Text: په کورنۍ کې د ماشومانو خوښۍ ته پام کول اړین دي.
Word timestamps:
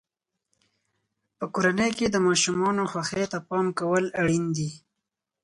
په 1.37 1.45
کورنۍ 1.53 1.91
کې 1.97 2.07
د 2.09 2.15
ماشومانو 2.27 2.83
خوښۍ 2.91 3.25
ته 3.31 3.37
پام 3.49 3.65
کول 3.79 4.03
اړین 4.21 4.45
دي. 4.57 4.69